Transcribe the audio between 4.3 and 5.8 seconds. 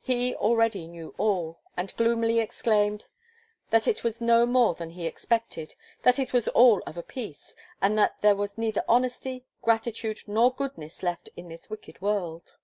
more than he expected;